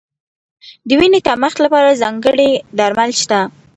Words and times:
د 0.87 0.89
وینې 0.99 1.19
کمښت 1.27 1.57
لپاره 1.65 1.99
ځانګړي 2.01 2.49
درمل 2.77 3.11
شته. 3.21 3.39